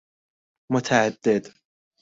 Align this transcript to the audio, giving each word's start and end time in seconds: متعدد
متعدد 0.71 1.53